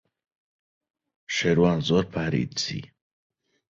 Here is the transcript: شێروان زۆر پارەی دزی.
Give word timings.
شێروان 1.35 1.79
زۆر 1.87 2.05
پارەی 2.13 2.45
دزی. 2.51 2.81